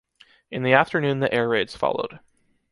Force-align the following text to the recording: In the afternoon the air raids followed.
In 0.49 0.63
the 0.63 0.73
afternoon 0.73 1.19
the 1.19 1.31
air 1.31 1.47
raids 1.47 1.75
followed. 1.77 2.17